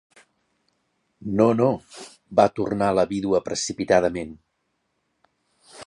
[1.41, 1.67] "No, no",
[2.41, 4.37] va tornar la vídua precipitadament.